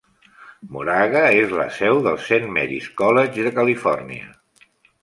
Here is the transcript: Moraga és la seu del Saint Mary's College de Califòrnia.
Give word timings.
Moraga 0.77 1.21
és 1.41 1.53
la 1.59 1.67
seu 1.81 2.01
del 2.09 2.17
Saint 2.29 2.51
Mary's 2.57 2.89
College 3.05 3.47
de 3.51 3.57
Califòrnia. 3.61 4.35